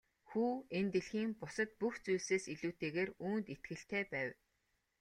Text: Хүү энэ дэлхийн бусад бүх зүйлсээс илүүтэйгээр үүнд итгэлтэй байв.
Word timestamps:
Хүү 0.29 0.49
энэ 0.77 0.91
дэлхийн 0.93 1.31
бусад 1.39 1.69
бүх 1.79 1.93
зүйлсээс 2.03 2.45
илүүтэйгээр 2.53 3.09
үүнд 3.25 3.45
итгэлтэй 3.53 4.03
байв. 4.11 4.29